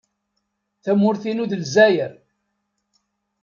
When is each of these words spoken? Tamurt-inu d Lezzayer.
Tamurt-inu 0.83 1.45
d 1.49 1.51
Lezzayer. 1.61 2.11